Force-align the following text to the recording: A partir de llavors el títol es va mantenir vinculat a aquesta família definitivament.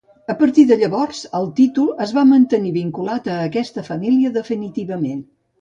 A 0.33 0.35
partir 0.37 0.63
de 0.69 0.77
llavors 0.83 1.19
el 1.41 1.45
títol 1.59 1.91
es 2.07 2.15
va 2.19 2.25
mantenir 2.31 2.73
vinculat 2.81 3.31
a 3.35 3.39
aquesta 3.51 3.87
família 3.93 4.37
definitivament. 4.43 5.25